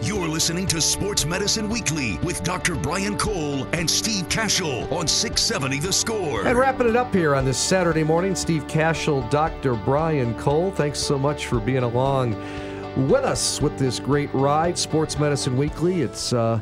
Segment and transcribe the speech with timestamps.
[0.00, 2.76] You're listening to Sports Medicine Weekly with Dr.
[2.76, 6.46] Brian Cole and Steve Kashul on 670 The Score.
[6.46, 9.74] And wrapping it up here on this Saturday morning, Steve Kashul, Dr.
[9.74, 10.70] Brian Cole.
[10.70, 12.36] Thanks so much for being along
[13.08, 16.02] with us with this great ride, Sports Medicine Weekly.
[16.02, 16.60] It's uh,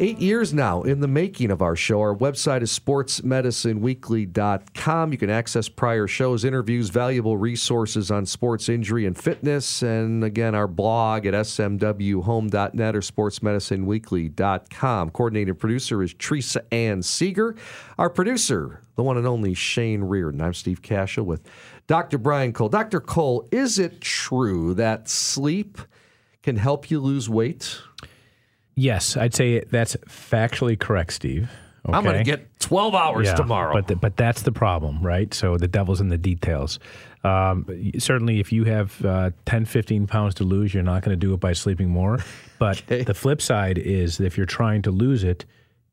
[0.00, 2.00] eight years now in the making of our show.
[2.00, 5.12] Our website is sportsmedicineweekly.com.
[5.12, 9.82] You can access prior shows, interviews, valuable resources on sports injury and fitness.
[9.82, 15.10] And again, our blog at smwhome.net or sportsmedicineweekly.com.
[15.10, 17.56] Coordinating producer is Teresa Ann Seeger.
[17.98, 20.40] Our producer, the one and only Shane Reardon.
[20.40, 21.42] I'm Steve Kashul with
[21.86, 22.18] Dr.
[22.18, 22.68] Brian Cole.
[22.68, 23.00] Dr.
[23.00, 25.78] Cole, is it true that sleep
[26.42, 27.80] can help you lose weight?
[28.78, 31.50] Yes, I'd say that's factually correct, Steve.
[31.84, 31.96] Okay?
[31.96, 33.72] I'm going to get 12 hours yeah, tomorrow.
[33.72, 35.34] But the, but that's the problem, right?
[35.34, 36.78] So the devil's in the details.
[37.24, 37.66] Um,
[37.98, 41.34] certainly, if you have uh, 10, 15 pounds to lose, you're not going to do
[41.34, 42.18] it by sleeping more.
[42.58, 43.04] But okay.
[43.04, 45.44] the flip side is that if you're trying to lose it,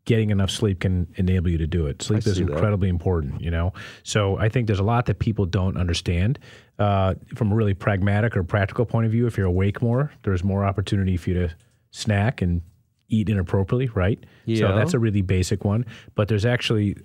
[0.05, 2.01] getting enough sleep can enable you to do it.
[2.01, 2.95] Sleep is incredibly that.
[2.95, 3.71] important, you know.
[4.01, 6.39] So I think there's a lot that people don't understand.
[6.79, 10.43] Uh, from a really pragmatic or practical point of view, if you're awake more, there's
[10.43, 11.55] more opportunity for you to
[11.91, 12.63] snack and
[13.09, 14.23] eat inappropriately, right?
[14.45, 14.59] Yeah.
[14.59, 15.85] So that's a really basic one.
[16.15, 16.97] But there's actually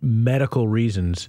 [0.00, 1.28] medical reasons,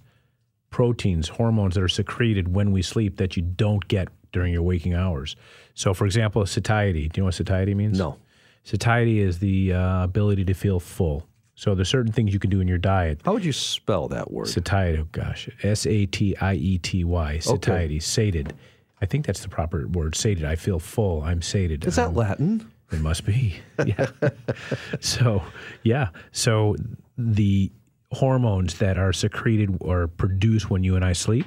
[0.70, 4.94] proteins, hormones that are secreted when we sleep that you don't get during your waking
[4.94, 5.36] hours.
[5.74, 7.08] So, for example, satiety.
[7.08, 7.98] Do you know what satiety means?
[7.98, 8.18] No.
[8.64, 11.28] Satiety is the uh, ability to feel full.
[11.56, 13.22] So there's certain things you can do in your diet.
[13.26, 14.48] How would you spell that word?
[14.48, 15.00] Satiety.
[15.00, 17.40] Oh gosh, S A T I E T Y.
[17.40, 17.96] Satiety.
[17.96, 18.00] Okay.
[18.00, 18.54] Sated.
[19.02, 20.16] I think that's the proper word.
[20.16, 20.46] Sated.
[20.46, 21.22] I feel full.
[21.22, 21.86] I'm sated.
[21.86, 22.72] Is that Latin?
[22.92, 23.56] It must be.
[23.86, 24.08] Yeah.
[25.00, 25.42] so,
[25.84, 26.10] yeah.
[26.32, 26.76] So
[27.18, 27.72] the
[28.12, 31.46] hormones that are secreted or produced when you and I sleep,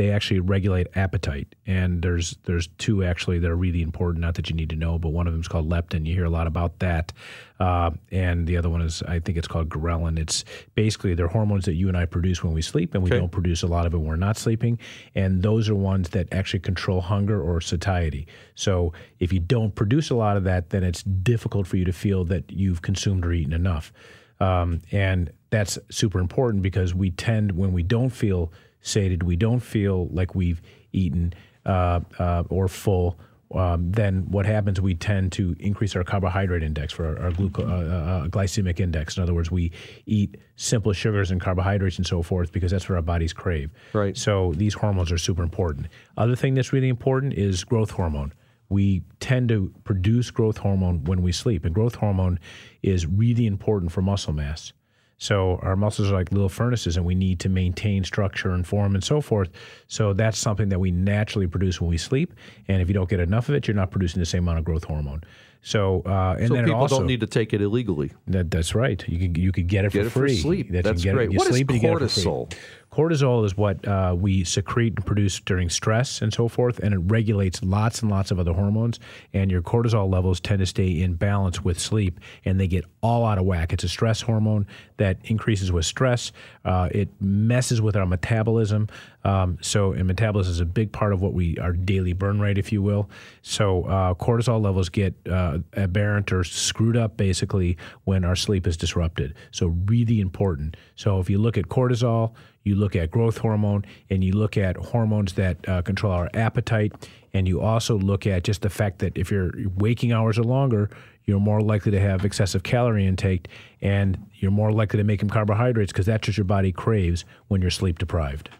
[0.00, 1.54] they actually regulate appetite.
[1.66, 4.22] And there's there's two actually that are really important.
[4.22, 6.06] Not that you need to know, but one of them is called leptin.
[6.06, 7.12] You hear a lot about that.
[7.58, 10.18] Uh, and the other one is I think it's called ghrelin.
[10.18, 13.18] It's basically they're hormones that you and I produce when we sleep, and we okay.
[13.18, 14.78] don't produce a lot of it when we're not sleeping.
[15.14, 18.26] And those are ones that actually control hunger or satiety.
[18.54, 21.92] So if you don't produce a lot of that, then it's difficult for you to
[21.92, 23.92] feel that you've consumed or eaten enough.
[24.40, 28.50] Um, and that's super important because we tend when we don't feel
[28.80, 30.60] sated, we don't feel like we've
[30.92, 31.32] eaten
[31.66, 33.18] uh, uh, or full,
[33.54, 34.80] um, then what happens?
[34.80, 39.16] We tend to increase our carbohydrate index for our, our gluco- uh, uh, glycemic index.
[39.16, 39.72] In other words, we
[40.06, 43.70] eat simple sugars and carbohydrates and so forth because that's what our bodies crave.
[43.92, 44.16] Right.
[44.16, 45.88] So these hormones are super important.
[46.16, 48.32] Other thing that's really important is growth hormone.
[48.68, 52.38] We tend to produce growth hormone when we sleep, and growth hormone
[52.84, 54.72] is really important for muscle mass.
[55.20, 58.94] So our muscles are like little furnaces, and we need to maintain structure and form
[58.94, 59.50] and so forth.
[59.86, 62.32] So that's something that we naturally produce when we sleep.
[62.68, 64.64] And if you don't get enough of it, you're not producing the same amount of
[64.64, 65.22] growth hormone.
[65.62, 68.12] So, uh, and so then people also, don't need to take it illegally.
[68.28, 69.06] That, that's right.
[69.06, 70.36] You could you could get it get for it free.
[70.36, 70.72] For sleep.
[70.72, 71.28] That that's you great.
[71.28, 72.50] It, you what is cortisol?
[72.92, 76.98] Cortisol is what uh, we secrete and produce during stress and so forth, and it
[76.98, 78.98] regulates lots and lots of other hormones.
[79.32, 83.24] And your cortisol levels tend to stay in balance with sleep, and they get all
[83.24, 83.72] out of whack.
[83.72, 86.32] It's a stress hormone that increases with stress.
[86.64, 88.88] Uh, it messes with our metabolism.
[89.22, 92.58] Um, so, and metabolism is a big part of what we our daily burn rate,
[92.58, 93.08] if you will.
[93.42, 98.76] So, uh, cortisol levels get uh, aberrant or screwed up basically when our sleep is
[98.76, 99.34] disrupted.
[99.52, 100.76] So, really important.
[100.96, 104.76] So, if you look at cortisol, you look at growth hormone, and you look at
[104.76, 106.92] hormones that uh, control our appetite,
[107.32, 110.90] and you also look at just the fact that if your waking hours are longer,
[111.24, 113.48] you're more likely to have excessive calorie intake,
[113.80, 117.60] and you're more likely to make them carbohydrates because that's what your body craves when
[117.60, 118.50] you're sleep deprived.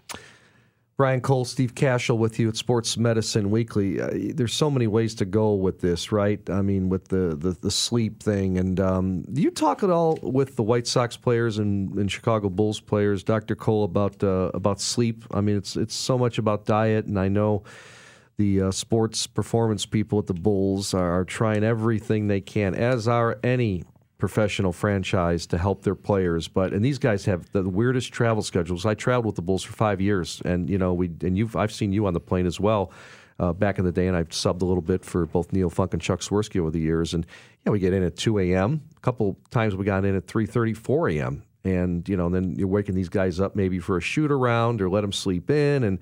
[1.01, 3.99] Brian Cole, Steve Kashul with you at Sports Medicine Weekly.
[3.99, 6.39] Uh, there's so many ways to go with this, right?
[6.51, 8.59] I mean, with the, the, the sleep thing.
[8.59, 12.81] And um, you talk at all with the White Sox players and, and Chicago Bulls
[12.81, 13.57] players, Dr.
[13.57, 15.25] Cole, about uh, about sleep?
[15.31, 17.63] I mean, it's it's so much about diet, and I know
[18.37, 23.39] the uh, sports performance people at the Bulls are trying everything they can, as are
[23.43, 23.85] any
[24.21, 26.47] professional franchise to help their players.
[26.49, 28.87] But and these guys have the weirdest travel schedules.
[28.87, 31.73] I traveled with the Bulls for five years, and you know we and you've I've
[31.73, 32.93] seen you on the plane as well.
[33.39, 35.95] Uh, back in the day, and I've subbed a little bit for both Neil Funk
[35.95, 37.15] and Chuck Swirsky over the years.
[37.15, 37.27] And
[37.65, 38.83] yeah, we get in at 2 a.m.
[38.95, 41.43] A couple times we got in at 3:30, 4 a.m.
[41.65, 44.83] And you know, and then you're waking these guys up maybe for a shoot around
[44.83, 45.99] or let them sleep in, and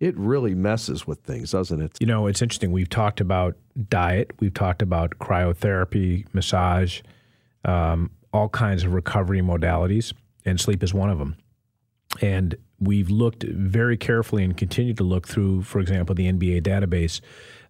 [0.00, 1.96] it really messes with things, doesn't it?
[2.00, 2.72] You know, it's interesting.
[2.72, 3.56] We've talked about
[3.88, 7.02] diet, we've talked about cryotherapy, massage,
[7.68, 11.36] um, all kinds of recovery modalities, and sleep is one of them.
[12.22, 17.20] And we've looked very carefully and continue to look through, for example, the NBA database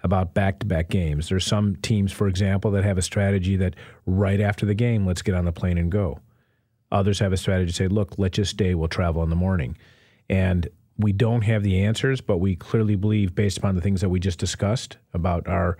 [0.05, 1.29] about back to back games.
[1.29, 3.75] There's some teams, for example, that have a strategy that
[4.07, 6.21] right after the game, let's get on the plane and go.
[6.93, 9.77] Others have a strategy to say, look, let's just stay, we'll travel in the morning.
[10.31, 14.09] And we don't have the answers, but we clearly believe, based upon the things that
[14.09, 15.77] we just discussed about our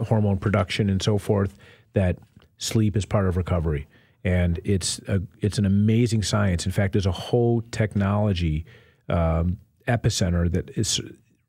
[0.00, 1.56] hormone production and so forth,
[1.92, 2.18] that
[2.60, 3.88] sleep is part of recovery.
[4.22, 6.66] And it's a, it's an amazing science.
[6.66, 8.66] In fact, there's a whole technology
[9.08, 9.58] um,
[9.88, 11.00] epicenter that is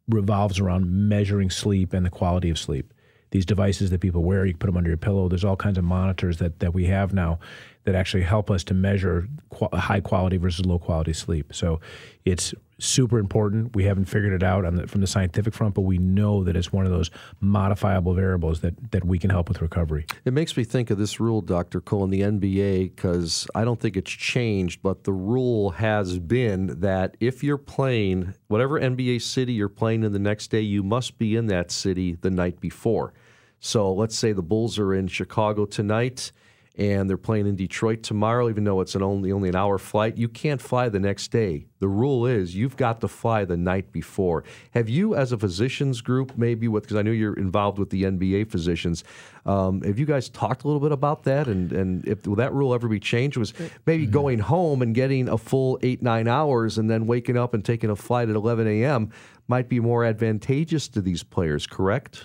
[0.08, 2.94] revolves around measuring sleep and the quality of sleep.
[3.30, 5.30] These devices that people wear, you put them under your pillow.
[5.30, 7.40] There's all kinds of monitors that, that we have now
[7.84, 11.54] that actually help us to measure qu- high quality versus low quality sleep.
[11.54, 11.80] So
[12.26, 13.76] it's super important.
[13.76, 16.74] We haven't figured it out the, from the scientific front, but we know that it's
[16.74, 20.06] one of those modifiable variables that, that we can help with recovery.
[20.26, 21.82] It makes me think of this rule, Dr.
[21.82, 26.80] Cole, in the NBA, because I don't think it's changed, but the rule has been
[26.82, 31.18] that if you're playing whatever NBA city you're playing in the next day, you must
[31.18, 33.14] be in that city the night before.
[33.60, 36.32] So let's say the Bulls are in Chicago tonight
[36.78, 40.18] and they're playing in Detroit tomorrow, even though it's an only only an hour flight.
[40.18, 41.66] You can't fly the next day.
[41.80, 44.46] The rule is you've got to fly the night before.
[44.72, 48.04] Have you, as a physicians group, maybe with because I know you're involved with the
[48.04, 49.04] NBA physicians,
[49.46, 51.48] um, have you guys talked a little bit about that?
[51.48, 53.36] And and if will that rule ever be changed?
[53.36, 53.54] Was
[53.86, 54.14] maybe mm-hmm.
[54.14, 57.90] going home and getting a full eight nine hours and then waking up and taking
[57.90, 59.12] a flight at 11 a.m.
[59.50, 61.68] might be more advantageous to these players.
[61.68, 62.24] Correct.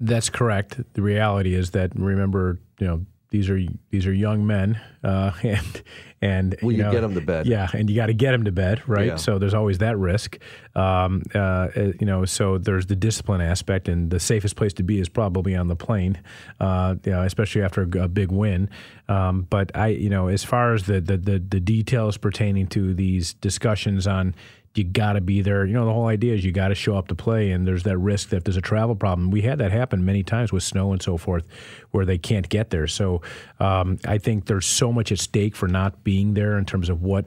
[0.00, 0.80] That's correct.
[0.94, 3.58] The reality is that remember, you know, these are
[3.90, 5.82] these are young men, uh, and
[6.20, 8.44] and well, you, know, get them to bed, yeah, and you got to get them
[8.44, 9.06] to bed, right?
[9.06, 9.16] Yeah.
[9.16, 10.38] So there's always that risk,
[10.76, 12.26] um, uh, uh, you know.
[12.26, 15.76] So there's the discipline aspect, and the safest place to be is probably on the
[15.76, 16.20] plane,
[16.60, 18.68] uh, you know, especially after a, a big win.
[19.08, 22.92] Um, but I, you know, as far as the, the the the details pertaining to
[22.92, 24.34] these discussions on
[24.74, 25.66] you got to be there.
[25.66, 27.82] You know, the whole idea is you got to show up to play, and there's
[27.82, 29.30] that risk that if there's a travel problem.
[29.30, 31.44] We had that happen many times with snow and so forth,
[31.90, 32.86] where they can't get there.
[32.86, 33.20] So
[33.60, 37.02] um, I think there's so much at stake for not being there in terms of
[37.02, 37.26] what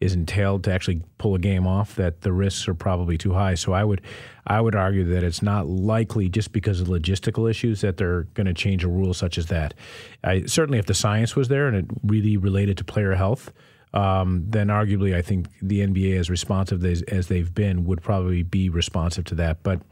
[0.00, 3.54] is entailed to actually pull a game off that the risks are probably too high.
[3.54, 4.00] So I would,
[4.44, 8.48] I would argue that it's not likely just because of logistical issues that they're going
[8.48, 9.74] to change a rule such as that.
[10.24, 13.52] I, certainly, if the science was there and it really related to player health
[13.94, 18.42] um, then arguably I think the NBA, as responsive as, as, they've been, would probably
[18.42, 19.62] be responsive to that.
[19.62, 19.82] But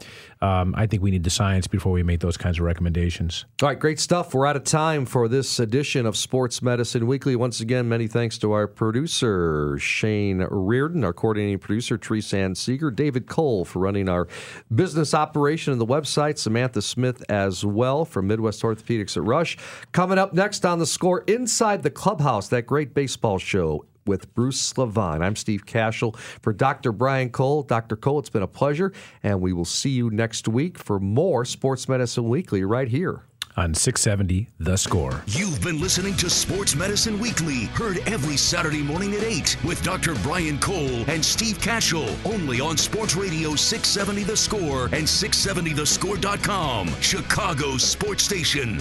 [0.43, 3.45] um, I think we need the science before we make those kinds of recommendations.
[3.63, 4.33] All right, great stuff.
[4.33, 7.37] We're out of time for this edition of Sports Medicine Weekly.
[7.37, 12.91] Once again, many thanks to our producer, Shane Reardon, our coordinating producer, Teresa Ann Seeger,
[12.91, 14.29] David Cole for running our
[14.75, 19.59] business operation and the website, Samantha Smith as well from Midwest Orthopedics at Rush.
[19.93, 24.73] Coming up next on the score, Inside the Clubhouse, that great baseball show with Bruce
[24.73, 25.23] Slavon.
[25.23, 26.91] I'm Steve Kashul for Dr.
[26.91, 27.63] Brian Cole.
[27.63, 27.95] Dr.
[27.95, 28.93] Cole, it's been a pleasure,
[29.23, 33.23] and we will see you next week for more Sports Medicine Weekly right here
[33.57, 35.23] on 670 The Score.
[35.27, 40.17] You've been listening to Sports Medicine Weekly, heard every Saturday morning at 8 with Dr.
[40.25, 47.85] Brian Cole and Steve Kashul, only on Sports Radio 670 The Score and 670thescore.com, Chicago's
[47.85, 48.81] sports station.